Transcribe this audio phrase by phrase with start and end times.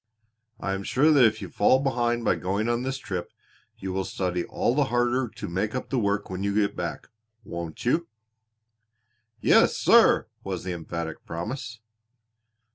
[0.59, 3.31] I am sure that if you fall behind by going on this trip
[3.77, 7.09] you will study all the harder to make up the work when you get back,
[7.43, 8.07] won't you?"
[9.41, 11.81] "Yes, sir!" was the emphatic promise.